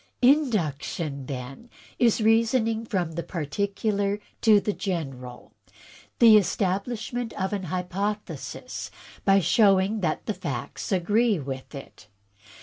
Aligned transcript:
"Induction, 0.23 1.27
then, 1.27 1.69
is 1.99 2.21
reasoning 2.21 2.87
from 2.87 3.11
the 3.11 3.21
particular 3.21 4.19
to 4.41 4.59
the 4.59 4.73
general; 4.73 5.53
the 6.17 6.37
establishment 6.37 7.33
of 7.39 7.53
an 7.53 7.65
hypothesis 7.65 8.89
by 9.25 9.39
showing 9.39 9.99
that 9.99 10.25
the 10.25 10.33
facts 10.33 10.91
agree 10.91 11.37
with 11.37 11.75
it. 11.75 12.07